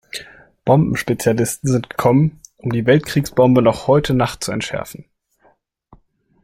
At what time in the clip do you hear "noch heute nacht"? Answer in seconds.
3.61-4.43